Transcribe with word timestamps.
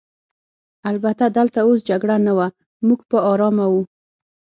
البته 0.89 1.23
دلته 1.37 1.59
اوس 1.67 1.79
جګړه 1.89 2.15
نه 2.25 2.33
وه، 2.37 2.47
موږ 2.87 2.99
په 3.09 3.17
آرامه 3.31 3.65
وو. 3.71 3.81